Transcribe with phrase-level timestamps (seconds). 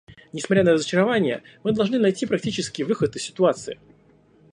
[0.33, 3.77] Несмотря на разочарование, мы должны найти практический выход из ситуации.